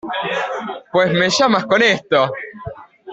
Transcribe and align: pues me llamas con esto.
pues 0.91 1.13
me 1.13 1.29
llamas 1.29 1.67
con 1.67 1.79
esto. 1.83 2.31